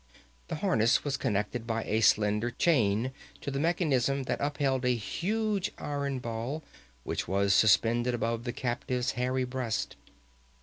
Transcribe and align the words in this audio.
This 0.47 0.61
harness 0.61 1.03
was 1.03 1.15
connected 1.15 1.67
by 1.67 1.83
a 1.83 2.01
slender 2.01 2.49
chain 2.49 3.11
to 3.41 3.51
the 3.51 3.59
mechanism 3.59 4.23
that 4.23 4.41
upheld 4.41 4.83
a 4.83 4.95
huge 4.95 5.69
iron 5.77 6.17
ball 6.17 6.63
which 7.03 7.27
was 7.27 7.53
suspended 7.53 8.15
above 8.15 8.43
the 8.43 8.51
captive's 8.51 9.11
hairy 9.11 9.43
breast. 9.43 9.95